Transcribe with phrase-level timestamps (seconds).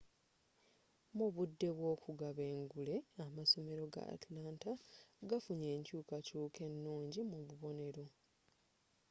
[1.17, 4.71] mu budde bw'okugaba engule amasomera ga atlanta
[5.29, 8.05] gafunye enkyuukakyuuka ennungi mu bubonero